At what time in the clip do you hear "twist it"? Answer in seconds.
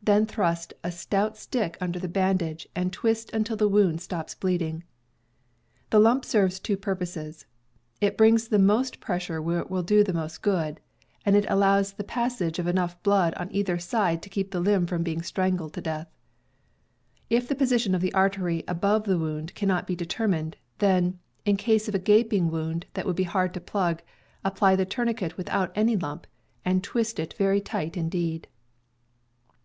26.84-27.34